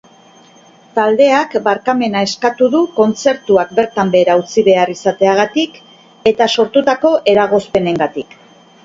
[0.93, 5.77] Taldeak barkamena eskatu du kontzertuak bertan behera utzi behar izateagatik
[6.33, 8.35] eta sortutako eragozpenengatik.